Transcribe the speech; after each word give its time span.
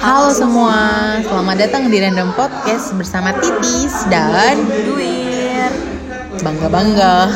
Halo 0.00 0.32
semua, 0.32 0.80
selamat 1.20 1.56
datang 1.60 1.92
di 1.92 2.00
Random 2.00 2.32
Podcast 2.32 2.96
bersama 2.96 3.36
Titis 3.36 4.08
dan 4.08 4.56
Duir. 4.64 5.68
bangga-bangga. 6.40 7.28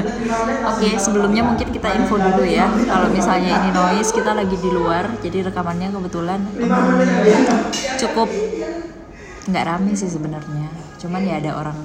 Oke, 0.74 0.98
sebelumnya 0.98 1.46
mungkin 1.46 1.70
kita 1.70 1.94
info 1.94 2.18
dulu 2.18 2.42
ya. 2.42 2.66
Kalau 2.66 3.14
misalnya 3.14 3.62
ini 3.62 3.70
noise, 3.70 4.10
kita 4.10 4.34
lagi 4.34 4.58
di 4.58 4.70
luar, 4.74 5.06
jadi 5.22 5.54
rekamannya 5.54 5.94
kebetulan 5.94 6.42
hmm, 6.50 7.70
cukup 8.02 8.26
nggak 9.46 9.64
rame 9.70 9.94
sih 9.94 10.10
sebenarnya. 10.10 10.66
Cuman 10.98 11.22
ya 11.22 11.38
ada 11.38 11.62
orang 11.62 11.78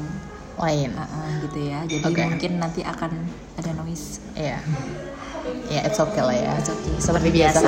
Lain, 0.55 0.95
uh, 0.95 1.03
uh, 1.03 1.29
gitu 1.43 1.67
ya. 1.67 1.83
Jadi 1.83 2.15
Oke. 2.15 2.23
mungkin 2.23 2.51
nanti 2.63 2.79
akan 2.79 3.11
ada 3.59 3.71
noise. 3.75 4.23
Ya, 5.69 5.79
ya 5.79 5.81
it's 5.85 5.99
okay 6.01 6.23
lah 6.23 6.35
ya. 6.35 6.51
It's 6.57 6.69
okay, 6.69 6.93
Seperti 6.97 7.29
biasa. 7.31 7.67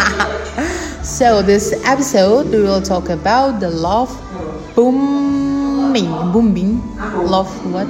so 1.18 1.42
this 1.44 1.76
episode 1.84 2.48
we 2.50 2.64
will 2.64 2.82
talk 2.82 3.12
about 3.12 3.60
the 3.60 3.68
love 3.68 4.10
booming, 4.72 6.10
booming, 6.32 6.80
love 7.28 7.50
what? 7.68 7.88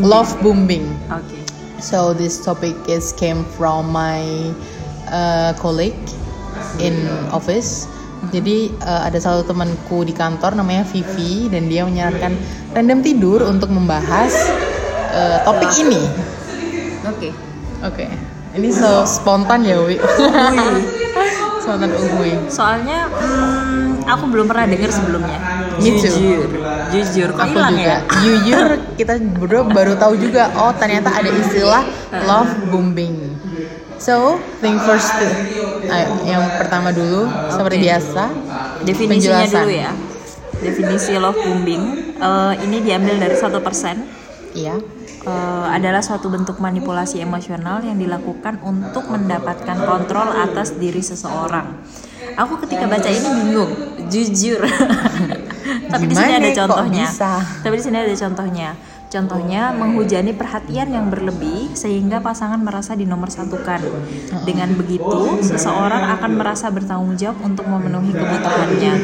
Love 0.00 0.30
booming. 0.44 0.84
Oke. 1.08 1.44
So 1.80 2.16
this 2.16 2.40
topic 2.40 2.76
is 2.88 3.12
came 3.12 3.44
from 3.56 3.92
my 3.92 4.24
uh, 5.08 5.52
colleague 5.60 5.98
in 6.80 6.96
office. 7.28 7.88
Jadi 8.32 8.72
uh, 8.80 9.04
ada 9.04 9.20
satu 9.20 9.44
temanku 9.44 10.00
di 10.08 10.16
kantor 10.16 10.56
namanya 10.56 10.88
Vivi 10.88 11.52
dan 11.52 11.68
dia 11.68 11.84
menyarankan 11.84 12.32
random 12.72 13.04
tidur 13.04 13.44
untuk 13.44 13.68
membahas 13.68 14.32
uh, 15.12 15.44
topik 15.44 15.68
ini. 15.76 16.00
Oke. 17.04 17.53
Oke. 17.84 18.06
Ini 18.54 18.68
so 18.70 19.02
spontan 19.04 19.66
ya, 19.66 19.76
Wi. 19.82 19.98
spontan 21.60 21.90
uhui. 21.90 22.32
Soalnya 22.48 23.08
hmm, 23.10 24.06
aku 24.06 24.24
belum 24.30 24.46
pernah 24.46 24.64
dengar 24.70 24.90
sebelumnya. 24.94 25.38
Too. 25.76 26.00
Jujur. 26.00 26.48
Jujur. 26.94 27.28
Kok 27.34 27.44
Aku 27.44 27.56
hilang 27.58 27.76
juga. 27.76 27.84
ya? 27.84 27.98
Jujur 28.24 28.66
kita 28.94 29.12
berdua 29.36 29.62
baru 29.68 29.92
tahu 29.98 30.14
juga 30.16 30.48
oh 30.54 30.72
ternyata 30.76 31.12
ada 31.12 31.28
istilah 31.28 31.82
love 32.24 32.52
bombing. 32.70 33.36
So, 33.98 34.36
think 34.60 34.80
first. 34.84 35.08
Ayo, 35.88 36.08
yang 36.28 36.44
pertama 36.60 36.92
dulu 36.92 37.28
seperti 37.48 37.78
Oke. 37.80 37.84
biasa. 37.88 38.24
Definisinya 38.84 39.44
penjelasan. 39.44 39.64
dulu 39.64 39.74
ya. 39.74 39.92
Definisi 40.60 41.12
love 41.18 41.40
bombing 41.42 41.82
eh, 42.16 42.52
ini 42.64 42.80
diambil 42.80 43.18
dari 43.18 43.36
satu 43.36 43.58
persen 43.60 44.23
Iya. 44.54 44.78
eh, 45.24 45.66
adalah 45.72 45.98
suatu 46.04 46.30
bentuk 46.30 46.62
manipulasi 46.62 47.18
emosional 47.18 47.82
yang 47.82 47.98
dilakukan 47.98 48.62
untuk 48.62 49.10
mendapatkan 49.10 49.82
kontrol 49.82 50.30
atas 50.30 50.78
diri 50.78 51.02
seseorang. 51.02 51.80
Aku 52.38 52.60
ketika 52.62 52.86
baca 52.86 53.08
ini 53.08 53.28
bingung, 53.42 53.72
jujur. 54.08 54.62
Tapi 55.92 56.04
di 56.10 56.14
sini 56.14 56.32
ada 56.38 56.50
kok 56.50 56.56
contohnya. 56.64 57.06
Tapi 57.62 57.74
di 57.78 57.84
sini 57.84 57.96
ada 57.98 58.14
contohnya. 58.14 58.68
Contohnya 59.14 59.70
menghujani 59.70 60.34
perhatian 60.34 60.90
yang 60.90 61.06
berlebih 61.06 61.70
sehingga 61.78 62.18
pasangan 62.18 62.58
merasa 62.58 62.98
dinomorsatukan. 62.98 63.80
Dengan 64.42 64.74
begitu, 64.74 65.38
seseorang 65.38 66.18
akan 66.18 66.30
merasa 66.34 66.66
bertanggung 66.74 67.14
jawab 67.14 67.38
untuk 67.46 67.62
memenuhi 67.70 68.10
kebutuhannya. 68.10 68.94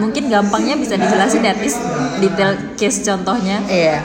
Mungkin 0.00 0.30
gampangnya 0.30 0.74
bisa 0.78 0.94
dijelasin 0.98 1.44
at 1.46 1.58
least 1.62 1.80
detail 2.18 2.54
case 2.78 3.02
contohnya. 3.02 3.62
Iya. 3.66 3.98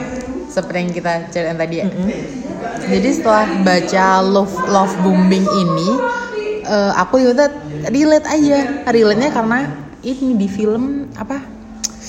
Seperti 0.50 0.78
yang 0.82 0.94
kita 0.94 1.12
ceritain 1.30 1.58
tadi 1.58 1.76
ya. 1.82 1.86
Jadi 2.90 3.10
setelah 3.14 3.46
baca 3.62 4.06
love 4.26 4.56
love 4.68 4.94
bombing 5.06 5.46
ini, 5.46 5.90
eh, 6.66 6.92
aku 6.98 7.22
juga 7.22 7.54
relate 7.88 8.28
aja. 8.28 8.60
Relate-nya 8.90 9.30
karena 9.30 9.70
ini 10.02 10.36
di 10.36 10.48
film 10.50 11.08
apa? 11.16 11.38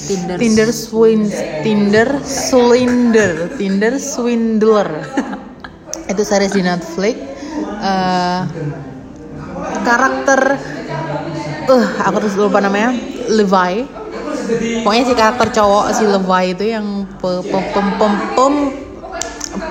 Tinder. 0.00 0.36
Tinder 0.40 0.70
swin 0.72 1.28
Tinder 1.60 2.08
Swindler 2.24 3.52
Tinder 3.60 4.00
Swindler 4.00 4.88
itu 6.08 6.22
series 6.24 6.56
di 6.56 6.64
Netflix 6.64 7.30
Eh, 7.80 8.40
karakter 9.80 10.40
uh 11.64 11.86
aku 12.04 12.16
terus 12.20 12.36
lupa 12.36 12.60
namanya 12.60 12.92
Levi. 13.30 13.86
Pokoknya 14.82 15.04
si 15.06 15.14
karakter 15.14 15.48
cowok 15.54 15.84
si 15.94 16.04
Levi 16.04 16.42
itu 16.50 16.64
yang 16.74 17.06
pe- 17.22 17.44
pem 17.46 17.64
pem 17.70 17.86
pem 17.96 18.12
pem, 18.34 18.54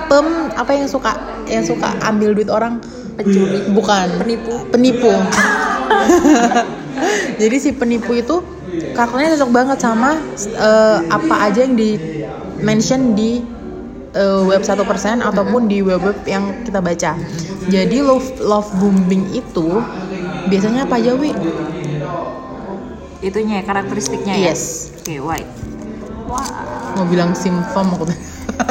pem 0.08 0.26
apa 0.56 0.70
yang 0.72 0.88
suka 0.88 1.12
yang 1.44 1.64
suka 1.64 1.92
ambil 2.00 2.32
duit 2.32 2.48
orang? 2.48 2.80
Pencuri. 3.20 3.68
bukan. 3.76 4.08
Penipu. 4.24 4.54
penipu. 4.72 5.12
Jadi 7.40 7.56
si 7.60 7.70
penipu 7.76 8.16
itu 8.16 8.40
karakternya 8.96 9.36
cocok 9.36 9.50
banget 9.52 9.78
sama 9.80 10.16
eh, 10.40 10.98
apa 11.08 11.34
aja 11.50 11.64
yang 11.64 11.76
di 11.76 11.96
mention 12.64 13.12
di 13.12 13.44
eh, 14.16 14.42
web 14.44 14.64
satu 14.64 14.88
persen 14.88 15.20
ataupun 15.20 15.68
di 15.68 15.84
web 15.84 16.00
web 16.00 16.16
yang 16.24 16.64
kita 16.64 16.80
baca. 16.80 17.12
Jadi 17.68 18.00
love 18.00 18.40
love 18.40 18.68
bombing 18.80 19.28
itu 19.36 19.84
biasanya 20.48 20.88
apa 20.88 20.96
aja 20.96 21.12
wi 21.14 21.30
Itunya 23.20 23.60
ya, 23.60 23.64
karakteristiknya 23.68 24.34
ya. 24.36 24.52
Yes. 24.52 24.92
Oke, 25.00 25.20
why? 25.20 25.44
mau 26.94 27.06
bilang 27.06 27.34
simptom 27.34 27.86
aku 27.94 28.06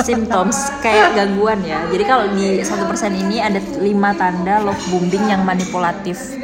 Symptoms 0.05 0.69
kayak 0.85 1.17
gangguan 1.17 1.59
ya. 1.65 1.81
Jadi 1.89 2.03
kalau 2.05 2.29
di 2.31 2.61
satu 2.61 2.85
persen 2.85 3.15
ini 3.17 3.41
ada 3.41 3.57
lima 3.81 4.13
tanda 4.13 4.61
love 4.61 4.79
bombing 4.93 5.33
yang 5.33 5.41
manipulatif. 5.43 6.37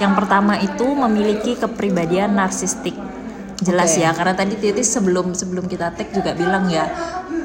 Yang 0.00 0.12
pertama 0.16 0.56
itu 0.60 0.86
memiliki 0.96 1.56
kepribadian 1.56 2.36
narsistik. 2.36 2.96
Jelas 3.60 3.96
Oke. 3.96 4.04
ya, 4.04 4.12
karena 4.12 4.34
tadi 4.36 4.54
Titis 4.60 4.92
sebelum 4.92 5.32
sebelum 5.32 5.64
kita 5.64 5.92
tag 5.96 6.12
juga 6.12 6.36
bilang 6.36 6.68
ya, 6.68 6.88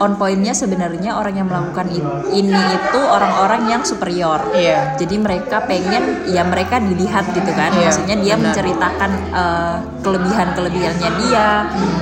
on 0.02 0.18
pointnya 0.18 0.58
sebenarnya 0.58 1.14
orang 1.14 1.38
yang 1.38 1.48
melakukan 1.48 1.86
ini 2.34 2.58
itu 2.58 3.00
orang-orang 3.00 3.70
yang 3.70 3.82
superior. 3.86 4.42
Iya. 4.50 4.98
Jadi 4.98 5.16
mereka 5.22 5.62
pengen 5.70 6.26
ya 6.26 6.42
mereka 6.42 6.82
dilihat 6.82 7.30
gitu 7.30 7.54
kan. 7.54 7.70
Iya, 7.78 7.94
Maksudnya 7.94 8.18
dia 8.18 8.34
benar. 8.36 8.44
menceritakan 8.50 9.12
eh, 9.30 9.76
kelebihan-kelebihannya 10.02 11.10
dia 11.22 11.48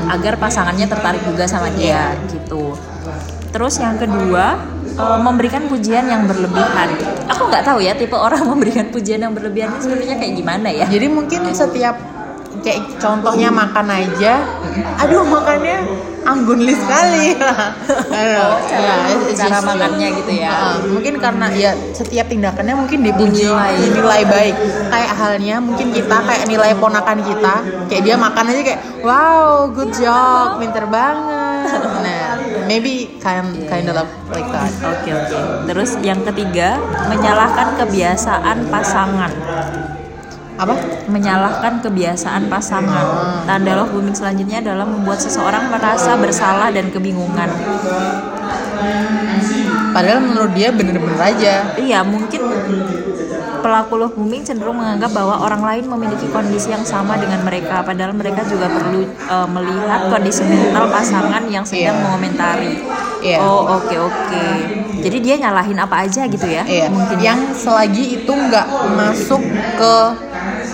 agar 0.08 0.34
pasangannya 0.40 0.88
tertarik 0.88 1.22
juga 1.28 1.44
sama 1.44 1.68
dia 1.76 2.16
gitu. 2.32 2.80
Terus 3.52 3.76
yang 3.84 4.00
kedua 4.00 4.56
eh, 4.96 5.20
memberikan 5.20 5.68
pujian 5.68 6.08
yang 6.08 6.24
berlebihan. 6.24 6.96
Aku 7.36 7.52
nggak 7.52 7.68
tahu 7.68 7.84
ya 7.84 8.00
tipe 8.00 8.16
orang 8.16 8.48
memberikan 8.56 8.88
pujian 8.96 9.20
yang 9.20 9.36
berlebihan 9.36 9.76
itu 9.76 9.92
sebenarnya 9.92 10.16
kayak 10.16 10.34
gimana 10.40 10.72
ya. 10.72 10.88
jadi 10.88 11.12
mungkin 11.12 11.52
setiap 11.52 12.00
kayak 12.60 12.80
contohnya 12.96 13.50
makan 13.50 13.88
aja 13.88 14.34
aduh 14.98 15.24
makannya 15.24 15.78
anggunli 16.22 16.76
sekali 16.76 17.34
Oh, 18.12 18.56
cara- 18.62 19.08
Ya, 19.08 19.34
cara 19.34 19.58
just- 19.58 19.66
makannya 19.66 20.08
gitu 20.14 20.32
ya. 20.36 20.52
Heeh, 20.52 20.76
mungkin 20.90 21.14
karena 21.18 21.48
ya 21.50 21.72
setiap 21.92 22.28
tindakannya 22.28 22.76
mungkin 22.76 23.02
dipuji 23.02 23.48
Dinilai. 23.48 23.74
dinilai 23.80 24.24
baik 24.24 24.56
kayak 24.86 25.12
halnya 25.12 25.56
mungkin 25.58 25.90
kita 25.90 26.18
kayak 26.20 26.46
nilai 26.46 26.76
ponakan 26.76 27.20
kita 27.20 27.56
kayak 27.88 28.04
dia 28.04 28.16
makan 28.16 28.46
aja 28.48 28.62
kayak 28.62 28.82
wow 29.02 29.66
good 29.68 29.90
job 29.92 30.60
pinter 30.60 30.86
banget 30.86 31.82
nah 31.98 32.36
maybe 32.66 33.10
kind 33.18 33.66
kind 33.66 33.88
of 33.88 34.04
like 34.30 34.46
that 34.48 34.70
Oke 34.82 35.10
oke. 35.10 35.38
Terus 35.66 35.98
yang 36.02 36.22
ketiga 36.24 36.78
menyalahkan 37.08 37.78
kebiasaan 37.78 38.68
pasangan. 38.68 39.32
Apa 40.60 40.76
menyalahkan 41.08 41.80
kebiasaan 41.80 42.52
pasangan. 42.52 43.06
Tanda 43.48 43.80
love 43.80 43.96
booming 43.96 44.12
selanjutnya 44.12 44.60
adalah 44.60 44.84
membuat 44.84 45.24
seseorang 45.24 45.72
merasa 45.72 46.20
bersalah 46.20 46.68
dan 46.70 46.92
kebingungan. 46.92 47.48
padahal 49.90 50.22
menurut 50.22 50.54
dia 50.54 50.70
bener-bener 50.70 51.18
aja 51.18 51.74
Iya, 51.76 52.06
mungkin 52.06 52.46
pelaku 53.60 53.94
love 53.98 54.16
booming 54.16 54.46
cenderung 54.46 54.78
menganggap 54.78 55.12
bahwa 55.12 55.42
orang 55.42 55.66
lain 55.66 55.86
memiliki 55.90 56.30
kondisi 56.30 56.72
yang 56.72 56.86
sama 56.86 57.18
dengan 57.20 57.42
mereka, 57.44 57.82
padahal 57.84 58.14
mereka 58.16 58.46
juga 58.46 58.70
perlu 58.70 59.04
eh, 59.04 59.48
melihat 59.50 60.08
kondisi 60.08 60.46
mental 60.46 60.88
pasangan 60.88 61.44
yang 61.50 61.66
sedang 61.66 61.98
Iya. 61.98 62.04
mengomentari. 62.06 62.74
Iya. 63.20 63.38
Oh, 63.44 63.82
oke 63.82 63.96
oke. 64.00 64.46
Jadi 65.00 65.18
dia 65.20 65.36
nyalahin 65.36 65.76
apa 65.76 66.08
aja 66.08 66.24
gitu 66.24 66.48
ya? 66.48 66.64
Iya, 66.64 66.88
Mungkin 66.88 67.18
ya. 67.20 67.36
yang 67.36 67.40
selagi 67.52 68.24
itu 68.24 68.32
nggak 68.32 68.68
masuk 68.96 69.42
ke 69.76 69.94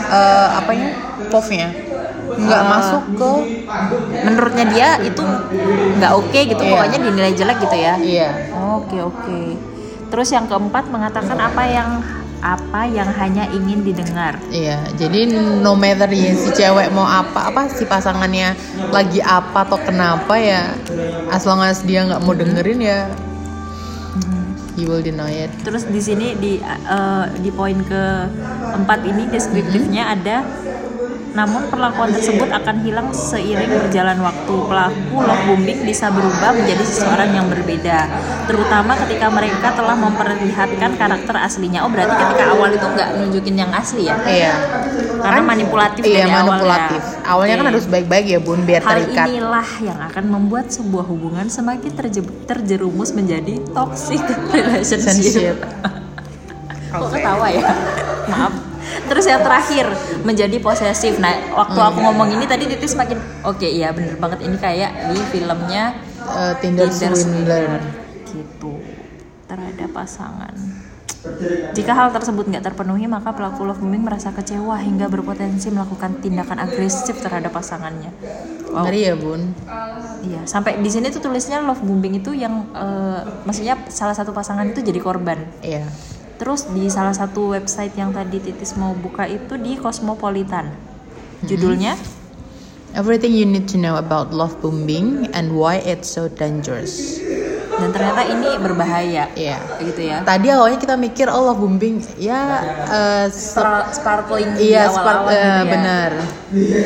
eh, 0.05 0.47
apa 0.53 0.71
ya, 0.71 0.87
POV-nya, 1.27 1.69
nggak 2.35 2.61
Eh, 2.61 2.67
masuk 2.67 3.03
ke 3.13 3.31
menurutnya 4.21 4.65
dia 4.67 4.89
itu 4.99 5.23
nggak 5.97 6.11
oke 6.13 6.39
gitu, 6.45 6.61
Iya. 6.61 6.71
pokoknya 6.71 6.97
dinilai 6.99 7.33
jelek 7.33 7.57
gitu 7.61 7.77
ya. 7.77 7.93
iya, 7.97 8.29
Oke 8.75 8.97
oke. 8.99 9.41
Terus 10.05 10.29
yang 10.29 10.45
keempat 10.45 10.87
mengatakan 10.87 11.35
apa 11.35 11.63
yang 11.65 11.89
apa 12.39 12.85
yang 12.85 13.09
hanya 13.09 13.49
ingin 13.49 13.81
didengar. 13.81 14.37
iya. 14.53 14.77
Jadi 14.93 15.25
no 15.59 15.73
matter 15.73 16.05
ya 16.07 16.29
si 16.31 16.53
cewek 16.53 16.93
mau 16.93 17.01
apa, 17.03 17.49
apa 17.49 17.65
si 17.67 17.83
pasangannya 17.83 18.53
lagi 18.91 19.17
apa 19.17 19.65
atau 19.65 19.81
kenapa 19.81 20.37
ya, 20.37 20.69
as 21.29 21.41
long 21.43 21.57
as 21.59 21.81
dia 21.81 22.05
nggak 22.05 22.21
mau 22.21 22.37
dengerin 22.37 22.79
ya 22.79 23.09
you 24.75 24.87
will 24.87 25.03
deny 25.03 25.47
it. 25.47 25.51
Terus 25.63 25.87
di 25.87 25.99
sini 25.99 26.35
di 26.37 26.59
eh, 26.63 27.25
di 27.39 27.49
poin 27.51 27.79
ke 27.83 28.03
empat 28.75 28.99
ini 29.07 29.27
deskriptifnya 29.31 30.15
ada 30.15 30.43
namun 31.35 31.67
perlakuan 31.67 32.09
tersebut 32.09 32.47
akan 32.47 32.75
hilang 32.81 33.11
seiring 33.11 33.67
berjalan 33.83 34.17
waktu. 34.23 34.55
Pelaku 34.65 35.19
love 35.19 35.43
bombing 35.45 35.83
bisa 35.83 36.07
berubah 36.09 36.55
menjadi 36.55 36.79
seseorang 36.81 37.35
yang 37.35 37.47
berbeda, 37.51 38.07
terutama 38.47 38.95
ketika 39.03 39.27
mereka 39.27 39.75
telah 39.75 39.93
memperlihatkan 39.93 40.95
karakter 40.95 41.35
aslinya. 41.35 41.83
Oh 41.83 41.91
berarti 41.91 42.15
ketika 42.15 42.55
awal 42.55 42.71
itu 42.71 42.87
nggak 42.87 43.09
nunjukin 43.19 43.55
yang 43.59 43.71
asli 43.75 44.07
ya? 44.07 44.15
iya 44.25 44.53
Karena 45.19 45.41
manipulatif 45.41 46.01
iya 46.05 46.23
dari 46.23 46.31
awal 46.31 46.45
manipulatif 46.55 47.01
ya. 47.01 47.19
awalnya 47.25 47.55
kan 47.55 47.65
Oke. 47.65 47.71
harus 47.73 47.85
baik-baik 47.89 48.25
ya 48.29 48.39
bun 48.39 48.59
biar 48.63 48.81
Hal 48.81 48.89
terikat 48.95 49.25
inilah 49.27 49.69
yang 49.81 49.99
akan 49.99 50.25
membuat 50.29 50.65
sebuah 50.69 51.05
hubungan 51.05 51.47
semakin 51.49 51.91
terje- 51.91 52.35
terjerumus 52.45 53.09
menjadi 53.11 53.59
toxic 53.73 54.21
relationship. 54.55 55.11
Relationship. 55.11 55.55
Kok 56.95 57.09
ketawa 57.11 57.47
ya? 57.51 57.63
Maaf. 58.31 58.53
Terus 59.05 59.25
yang 59.25 59.41
terakhir 59.41 59.85
menjadi 60.21 60.57
posesif. 60.59 61.17
Nah, 61.17 61.33
waktu 61.53 61.79
aku 61.79 61.99
ngomong 62.01 62.33
ini 62.33 62.45
tadi 62.45 62.65
Titis 62.65 62.97
makin 62.97 63.17
oke 63.41 63.65
iya 63.65 63.93
bener 63.93 64.17
banget 64.17 64.45
ini 64.45 64.57
kayak 64.57 65.11
di 65.11 65.19
filmnya 65.29 65.93
Eh, 66.25 66.53
Tinder, 66.57 66.89
Tinder 66.89 67.13
Swindler 67.13 67.71
gitu 68.25 68.81
terhadap 69.45 69.93
pasangan. 69.93 70.57
Jika 71.73 71.93
hal 71.93 72.09
tersebut 72.13 72.45
nggak 72.45 72.65
terpenuhi, 72.65 73.05
maka 73.05 73.33
pelaku 73.33 73.65
love 73.65 73.77
bombing 73.77 74.05
merasa 74.05 74.29
kecewa 74.29 74.77
hingga 74.77 75.05
berpotensi 75.05 75.69
melakukan 75.69 76.21
tindakan 76.21 76.61
agresif 76.61 77.17
terhadap 77.21 77.53
pasangannya. 77.53 78.09
Wow. 78.73 78.89
ngeri 78.89 79.07
ya 79.07 79.15
bun 79.15 79.55
Iya, 80.25 80.43
sampai 80.43 80.81
di 80.83 80.89
sini 80.91 81.07
tuh 81.07 81.23
tulisnya 81.23 81.61
love 81.63 81.79
bombing 81.79 82.19
itu 82.19 82.33
yang 82.33 82.65
eh, 82.73 83.21
maksudnya 83.45 83.77
salah 83.87 84.17
satu 84.17 84.33
pasangan 84.33 84.65
itu 84.67 84.81
jadi 84.81 84.97
korban. 84.99 85.45
iya 85.61 85.85
Terus 86.35 86.67
di 86.67 86.91
salah 86.91 87.15
satu 87.15 87.55
website 87.55 87.95
yang 87.95 88.11
tadi 88.11 88.43
Titis 88.43 88.75
mau 88.75 88.91
buka 88.91 89.23
itu 89.23 89.55
di 89.55 89.79
Cosmopolitan. 89.79 90.67
Judulnya? 91.47 91.95
Everything 92.95 93.35
you 93.35 93.43
need 93.43 93.67
to 93.67 93.75
know 93.75 93.99
about 93.99 94.31
love 94.31 94.55
bombing 94.63 95.27
and 95.35 95.51
why 95.51 95.83
it's 95.83 96.07
so 96.07 96.31
dangerous. 96.31 97.19
Dan 97.75 97.91
ternyata 97.91 98.23
ini 98.23 98.55
berbahaya. 98.55 99.27
iya. 99.35 99.59
Gitu 99.83 100.07
ya. 100.07 100.23
tadi 100.23 100.47
awalnya 100.47 100.79
kita 100.79 100.95
mikir 100.95 101.27
oh 101.27 101.51
love 101.51 101.59
bombing. 101.59 101.99
Ya 102.15 102.63
eh, 102.87 103.25
Spar- 103.35 103.91
Sparkling 103.91 104.55
di 104.55 104.71
iya 104.71 104.87
spark 104.87 105.27
eh, 105.27 105.35
gitu 105.35 105.43
ya. 105.43 105.63
benar. 105.67 106.11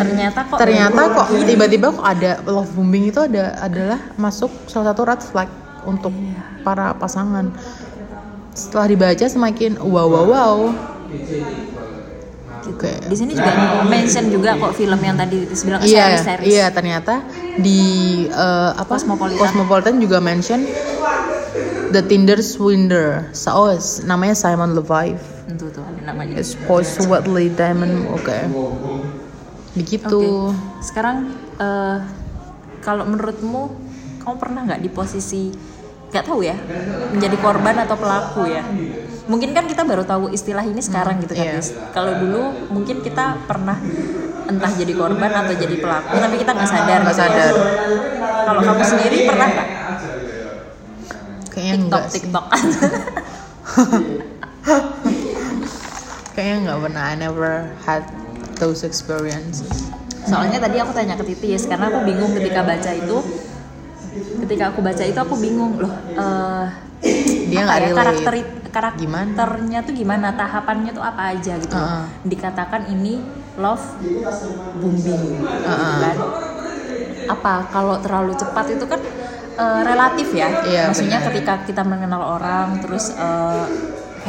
Ternyata 0.01 0.39
kok 0.49 0.57
ternyata 0.57 1.01
kok 1.13 1.27
tiba-tiba 1.45 1.87
kok 1.93 2.05
ada 2.05 2.31
love 2.45 2.73
bombing 2.73 3.13
itu 3.13 3.21
ada 3.21 3.53
adalah 3.61 3.99
masuk 4.17 4.49
salah 4.65 4.93
satu 4.93 5.01
red 5.05 5.21
flag 5.21 5.49
untuk 5.85 6.13
para 6.65 6.97
pasangan 6.97 7.53
setelah 8.59 8.87
dibaca 8.91 9.25
semakin 9.25 9.79
wow 9.79 10.07
wow 10.11 10.25
wow 10.27 10.55
oke 12.67 12.91
di 13.07 13.15
sini 13.15 13.31
juga 13.33 13.51
mention 13.87 14.27
juga 14.27 14.59
kok 14.59 14.75
film 14.75 14.99
yang 14.99 15.15
tadi 15.15 15.47
bilang 15.63 15.81
iya 15.87 16.19
series-series. 16.19 16.47
iya 16.51 16.65
ternyata 16.69 17.23
di 17.55 17.81
eh, 18.27 18.71
apa 18.75 18.99
Cosmopolitan. 18.99 19.39
Cosmopolitan 19.39 19.95
juga 20.03 20.19
mention 20.19 20.67
the 21.95 22.03
Tinder 22.03 22.43
Swindler 22.43 23.31
oh 23.55 23.71
namanya 24.03 24.35
Simon 24.35 24.75
Levive 24.75 25.23
Itu 25.49 25.73
tuh 25.73 25.81
ada 25.81 26.13
namanya. 26.13 26.37
It's 26.37 26.53
Diamond 27.55 28.11
oke 28.11 28.37
begitu 29.73 30.51
Oke. 30.51 30.83
Sekarang 30.83 31.31
eh, 31.57 31.97
kalau 32.83 33.05
menurutmu 33.05 33.89
kamu 34.19 34.35
pernah 34.37 34.61
nggak 34.67 34.81
di 34.83 34.89
posisi 34.91 35.49
nggak 36.09 36.25
tahu 36.25 36.41
ya 36.41 36.57
menjadi 37.13 37.37
korban 37.37 37.75
atau 37.85 37.95
pelaku 37.97 38.49
ya? 38.49 38.63
Mungkin 39.29 39.53
kan 39.53 39.69
kita 39.69 39.85
baru 39.85 40.01
tahu 40.05 40.33
istilah 40.33 40.65
ini 40.65 40.81
sekarang 40.81 41.21
gitu 41.21 41.37
kan. 41.37 41.61
Tis. 41.61 41.77
Kalau 41.93 42.17
dulu 42.17 42.49
mungkin 42.73 43.05
kita 43.05 43.37
pernah 43.45 43.77
entah 44.49 44.71
jadi 44.73 44.93
korban 44.97 45.29
atau 45.29 45.53
jadi 45.53 45.77
pelaku 45.77 46.17
tapi 46.17 46.35
kita 46.41 46.51
nggak 46.57 46.69
sadar. 46.69 46.99
nggak 47.05 47.13
gitu 47.13 47.21
ya. 47.21 47.29
sadar 47.29 47.53
Kalau 48.49 48.61
kamu 48.65 48.81
sendiri 48.81 49.17
pernah 49.29 49.47
nggak? 49.47 49.67
kayaknya 51.49 51.75
TikTok 51.77 52.01
enggak. 52.01 52.03
TikTok. 52.09 52.45
kayaknya 56.33 56.57
nggak 56.65 56.79
pernah 56.81 57.03
I 57.05 57.15
never 57.19 57.53
had 57.85 58.03
those 58.57 58.81
experiences 58.81 59.93
Soalnya 60.29 60.61
tadi 60.61 60.77
aku 60.77 60.91
tanya 60.93 61.17
ke 61.17 61.25
Titis 61.25 61.65
karena 61.65 61.89
aku 61.89 62.05
bingung 62.05 62.31
ketika 62.37 62.61
baca 62.61 62.91
itu. 62.93 63.17
Ketika 64.39 64.63
aku 64.69 64.79
baca 64.79 65.03
itu 65.03 65.17
aku 65.17 65.35
bingung 65.35 65.77
loh. 65.77 65.91
eh, 66.15 66.65
Dia 67.49 67.59
nggak 67.63 67.79
ya, 67.79 67.89
karakter 67.95 68.33
Gimana? 68.35 68.67
karakternya 68.69 69.79
tuh 69.81 69.93
gimana 69.95 70.27
tahapannya 70.31 70.91
tuh 70.91 71.01
apa 71.01 71.33
aja 71.33 71.57
gitu 71.57 71.73
Heeh. 71.73 72.03
dikatakan 72.23 72.85
ini 72.87 73.17
love 73.55 73.81
bombing 74.75 75.23
Heeh. 75.41 75.97
kan 75.97 76.17
apa 77.25 77.53
kalau 77.67 77.97
terlalu 77.97 78.35
cepat 78.35 78.65
itu 78.69 78.85
kan 78.85 79.01
eh, 79.55 79.81
relatif 79.81 80.29
ya 80.31 80.49
Iya, 80.61 80.81
maksudnya 80.85 81.17
benar. 81.17 81.27
ketika 81.31 81.53
kita 81.65 81.81
mengenal 81.81 82.21
orang 82.37 82.77
terus 82.77 83.09
eh, 83.11 83.65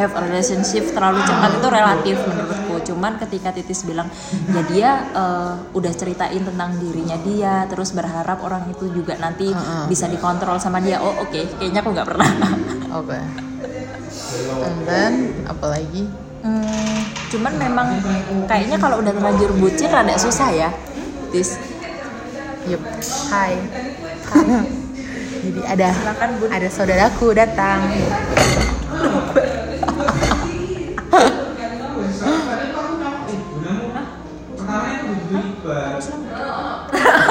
have 0.00 0.17
a 0.17 0.20
relationship 0.25 0.88
terlalu 0.97 1.20
cepat 1.29 1.50
itu 1.61 1.69
relatif 1.69 2.17
menurutku. 2.25 2.75
Cuman 2.88 3.20
ketika 3.20 3.52
Titis 3.52 3.85
bilang 3.85 4.08
ya 4.49 4.62
dia 4.64 4.91
eh, 5.12 5.55
udah 5.76 5.93
ceritain 5.93 6.41
tentang 6.41 6.81
dirinya 6.81 7.20
dia 7.20 7.69
terus 7.69 7.93
berharap 7.93 8.41
orang 8.41 8.64
itu 8.73 8.88
juga 8.97 9.20
nanti 9.20 9.52
Heeh. 9.52 9.85
bisa 9.87 10.08
dikontrol 10.08 10.56
sama 10.56 10.81
dia. 10.81 11.05
Oh 11.05 11.12
oke 11.20 11.61
kayaknya 11.61 11.85
aku 11.85 11.91
nggak 11.93 12.08
pernah. 12.08 12.31
Oke. 13.00 13.20
And 14.64 14.79
then 14.88 15.12
apalagi 15.47 16.08
Hmm, 16.41 17.05
cuman 17.29 17.52
memang 17.61 18.00
kayaknya 18.49 18.81
kalau 18.81 19.05
udah 19.05 19.12
terlanjur 19.12 19.52
bucin 19.61 19.93
rada 19.93 20.17
susah 20.17 20.49
ya, 20.56 20.73
Tis. 21.29 21.61
yup. 22.64 22.81
Hai. 23.29 23.61
Jadi 25.44 25.61
ada 25.69 25.88
Silakan, 25.93 26.31
ada 26.49 26.69
saudaraku 26.73 27.26
datang 27.37 27.81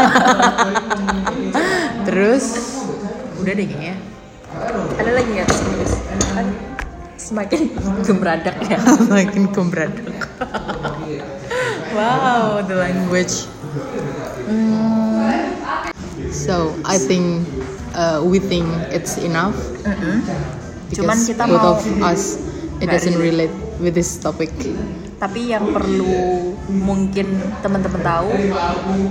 terus 2.07 2.45
udah 3.39 3.53
deh 3.55 3.67
kayaknya 3.67 3.95
Ada 4.99 5.11
lagi 5.13 5.29
nggak? 5.29 5.49
Kan 6.35 6.47
semakin 7.19 7.61
gembradak 8.01 8.57
ya. 8.65 8.79
makin 9.13 9.43
kembradak 9.53 10.01
wow 11.93 12.63
the 12.65 12.75
language 12.75 13.45
Hmm. 14.49 15.45
so 16.33 16.73
I 16.81 16.97
think 16.97 17.45
uh, 17.93 18.17
we 18.25 18.41
think 18.41 18.65
it's 18.89 19.21
enough 19.21 19.53
Cuman 20.89 21.21
because 21.21 21.29
kita 21.29 21.45
both 21.45 21.61
mau 21.61 21.77
of 21.77 21.85
us 22.01 22.41
it 22.81 22.89
doesn't 22.89 23.21
relate 23.21 23.53
with 23.77 23.93
this 23.93 24.17
topic 24.17 24.49
Tapi 25.21 25.53
yang 25.53 25.69
perlu 25.69 26.55
mungkin 26.71 27.27
teman-teman 27.59 27.99
tahu, 27.99 28.31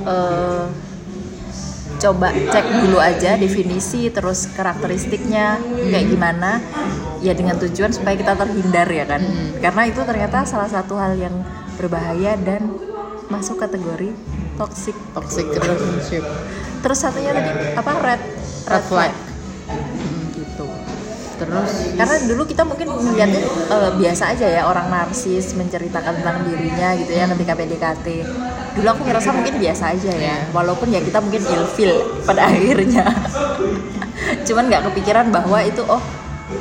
eh, 0.08 0.64
coba 1.98 2.30
cek 2.30 2.66
dulu 2.86 2.98
aja 3.02 3.34
definisi 3.34 4.08
terus 4.08 4.46
karakteristiknya 4.54 5.58
kayak 5.90 6.06
gimana 6.06 6.62
ya 7.18 7.34
dengan 7.34 7.58
tujuan 7.58 7.90
supaya 7.90 8.14
kita 8.14 8.38
terhindar 8.38 8.86
ya 8.86 9.04
kan. 9.04 9.22
Karena 9.58 9.82
itu 9.90 10.00
ternyata 10.06 10.46
salah 10.46 10.70
satu 10.70 10.94
hal 10.94 11.18
yang 11.18 11.34
berbahaya 11.74 12.38
dan 12.38 12.70
masuk 13.28 13.58
kategori 13.58 14.14
toxic. 14.56 14.94
Toxic 15.14 15.46
relationship. 15.50 16.22
Terus 16.80 16.98
satunya 16.98 17.34
tadi 17.34 17.50
apa? 17.74 17.92
Red 17.98 18.22
red 18.70 18.84
flag. 18.86 19.12
gitu 19.12 20.17
terus. 21.38 21.70
Karena 21.94 22.14
dulu 22.26 22.42
kita 22.44 22.62
mungkin 22.66 22.90
melihatnya 22.90 23.40
eh, 23.46 23.90
biasa 23.94 24.34
aja 24.34 24.46
ya 24.50 24.62
orang 24.66 24.90
narsis 24.90 25.54
menceritakan 25.54 26.18
tentang 26.20 26.42
dirinya 26.44 26.92
gitu 26.98 27.12
ya 27.14 27.24
ketika 27.30 27.52
PDKT 27.54 28.06
dulu 28.76 28.86
aku 28.94 29.02
ngerasa 29.10 29.34
mungkin 29.34 29.58
biasa 29.58 29.84
aja 29.90 30.12
ya 30.14 30.36
walaupun 30.54 30.86
ya 30.94 31.02
kita 31.02 31.18
mungkin 31.18 31.42
ilfil 31.42 31.92
pada 32.26 32.46
akhirnya. 32.50 33.06
Cuman 34.44 34.66
nggak 34.68 34.82
kepikiran 34.92 35.30
bahwa 35.30 35.62
itu 35.62 35.82
oh 35.86 36.02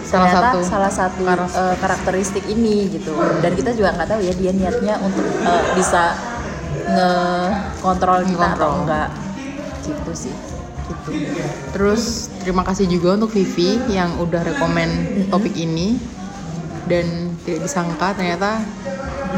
Salah 0.03 0.27
satu 0.27 0.59
salah 0.67 0.91
satu 0.91 1.23
karas- 1.23 1.55
eh, 1.55 1.75
karakteristik 1.79 2.43
ini 2.51 2.91
gitu. 2.91 3.15
Dan 3.39 3.55
kita 3.55 3.71
juga 3.71 3.95
nggak 3.95 4.07
tahu 4.11 4.19
ya 4.19 4.33
dia 4.35 4.51
niatnya 4.51 4.99
untuk 4.99 5.23
eh, 5.23 5.63
bisa 5.79 6.11
ngekontrol 6.87 8.23
kita 8.27 8.47
atau 8.55 8.69
enggak 8.83 9.07
gitu 9.83 10.11
sih 10.15 10.33
gitu. 10.87 11.09
Terus 11.71 12.03
terima 12.39 12.63
kasih 12.63 12.87
juga 12.87 13.13
untuk 13.13 13.31
Vivi 13.31 13.75
yang 13.87 14.15
udah 14.17 14.41
rekomen 14.41 14.89
topik 15.27 15.53
ini. 15.53 15.99
Dan 16.87 17.35
tidak 17.43 17.67
disangka 17.67 18.15
ternyata 18.15 18.63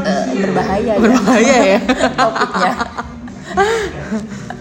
Eh, 0.00 0.24
berbahaya 0.38 0.94
ya. 0.94 1.02
berbahaya 1.02 1.56
ya. 1.66 1.78
Topiknya. 2.22 2.72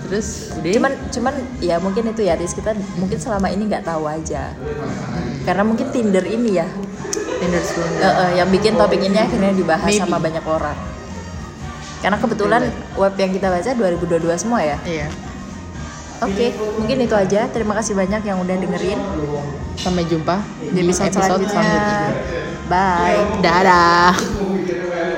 Terus 0.09 0.57
udah 0.57 0.73
cuman 0.73 0.91
cuman 1.13 1.33
ya 1.61 1.77
mungkin 1.77 2.09
itu 2.09 2.25
ya 2.25 2.33
Tis 2.33 2.57
kita 2.57 2.73
mungkin 2.97 3.21
selama 3.21 3.47
ini 3.47 3.69
nggak 3.69 3.85
tahu 3.85 4.09
aja. 4.09 4.57
Karena 5.45 5.61
mungkin 5.61 5.93
Tinder 5.93 6.25
ini 6.25 6.57
ya. 6.57 6.65
Tinder 7.39 7.61
Sunda. 7.61 8.01
eh, 8.01 8.09
eh, 8.09 8.31
yang 8.41 8.49
bikin 8.49 8.73
topik 8.73 8.99
ini 8.99 9.15
akhirnya 9.15 9.53
dibahas 9.53 9.85
Maybe. 9.85 10.01
sama 10.01 10.17
banyak 10.17 10.43
orang. 10.43 10.77
Karena 12.01 12.17
kebetulan 12.17 12.61
web 12.97 13.13
yang 13.15 13.31
kita 13.31 13.47
baca 13.47 13.69
2022 13.69 14.33
semua 14.33 14.65
ya. 14.65 14.77
Iya. 14.81 15.07
Oke 16.23 16.47
mungkin 16.79 16.97
itu 17.03 17.15
aja 17.15 17.47
terima 17.51 17.73
kasih 17.79 17.93
banyak 17.95 18.21
yang 18.23 18.37
udah 18.39 18.55
dengerin 18.55 18.99
Sampai 19.79 20.03
jumpa 20.03 20.43
di 20.59 20.83
episode, 20.83 21.47
selanjutnya. 21.47 22.11
bye 22.67 23.39
Dadah. 23.39 24.11